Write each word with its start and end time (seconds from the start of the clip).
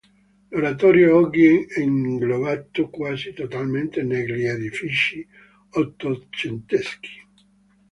L'oratorio 0.49 1.09
è 1.09 1.13
oggi 1.13 1.67
inglobato 1.75 2.89
quasi 2.89 3.33
totalmente 3.33 4.01
negli 4.01 4.45
edifici 4.45 5.23
ottocenteschi. 5.73 7.09